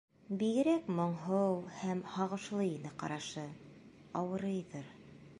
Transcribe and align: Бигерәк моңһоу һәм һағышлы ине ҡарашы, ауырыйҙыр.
Бигерәк 0.41 0.87
моңһоу 0.99 1.59
һәм 1.81 2.01
һағышлы 2.13 2.65
ине 2.69 2.93
ҡарашы, 3.03 3.43
ауырыйҙыр. 4.23 4.89